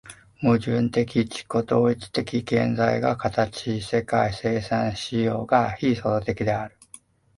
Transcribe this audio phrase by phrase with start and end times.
[0.41, 6.75] 矛盾的自己同一的現在が形をもたない世界の生産様式が非創造的である。